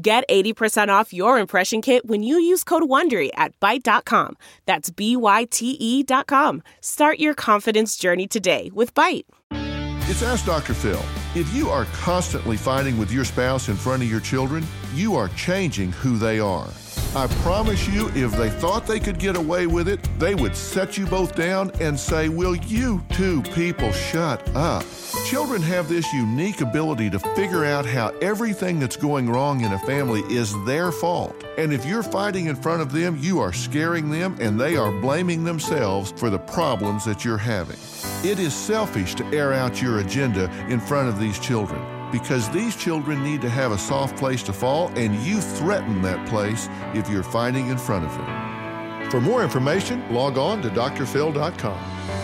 [0.00, 4.36] Get 80% off your impression kit when you use code WONDERY at Byte.com.
[4.64, 6.62] That's B-Y-T-E dot com.
[6.80, 9.24] Start your confidence journey today with Byte.
[9.50, 10.72] It's Ask Dr.
[10.72, 11.02] Phil.
[11.34, 14.64] If you are constantly fighting with your spouse in front of your children,
[14.94, 16.68] you are changing who they are.
[17.16, 20.96] I promise you, if they thought they could get away with it, they would set
[20.96, 24.84] you both down and say, Will you two people shut up?
[25.28, 29.78] Children have this unique ability to figure out how everything that's going wrong in a
[29.80, 31.44] family is their fault.
[31.58, 34.90] And if you're fighting in front of them, you are scaring them and they are
[34.90, 37.76] blaming themselves for the problems that you're having.
[38.24, 41.78] It is selfish to air out your agenda in front of these children
[42.10, 46.26] because these children need to have a soft place to fall, and you threaten that
[46.26, 49.10] place if you're fighting in front of them.
[49.10, 51.78] For more information, log on to drphil.com.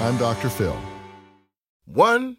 [0.00, 0.48] I'm Dr.
[0.48, 0.76] Phil.
[1.84, 2.38] One,